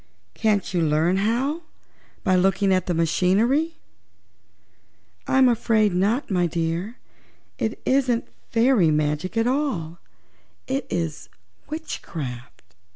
[0.33, 1.61] "Can't you learn how,
[2.23, 3.75] by looking at the machinery?"
[5.27, 6.97] "I'm afraid not, my dear.
[7.59, 9.99] It isn't fairy magic at all;
[10.65, 11.29] it is
[11.69, 12.73] witchcraft."